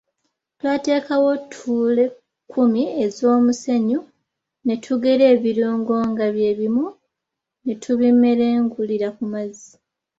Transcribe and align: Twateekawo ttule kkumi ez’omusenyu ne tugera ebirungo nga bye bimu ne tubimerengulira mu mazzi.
Twateekawo 0.59 1.31
ttule 1.43 2.03
kkumi 2.11 2.83
ez’omusenyu 3.05 3.99
ne 4.65 4.75
tugera 4.83 5.25
ebirungo 5.35 5.95
nga 6.09 6.25
bye 6.35 6.51
bimu 6.59 6.87
ne 7.63 7.73
tubimerengulira 7.81 9.07
mu 9.17 9.25
mazzi. 9.33 9.69